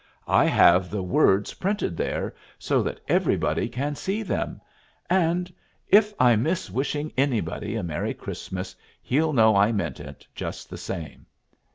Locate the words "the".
0.89-1.03, 10.71-10.77